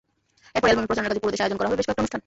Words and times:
এরপর 0.55 0.67
অ্যালবামের 0.67 0.89
প্রচারণার 0.89 1.09
কাজে 1.11 1.21
পুরো 1.23 1.31
দেশে 1.33 1.43
আয়োজন 1.43 1.57
করা 1.59 1.67
হবে 1.67 1.77
বেশ 1.79 1.87
কয়েকটা 1.87 2.03
অনুষ্ঠান। 2.03 2.19